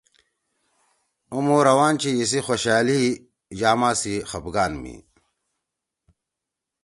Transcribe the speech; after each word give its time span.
اومو 1.33 1.55
روان 1.67 1.93
چھی 2.01 2.11
یِسی 2.19 2.39
خوشألی 2.45 3.01
یاما 3.59 3.91
سی 4.01 4.13
خفگان 4.29 4.71
می۔ 4.81 4.95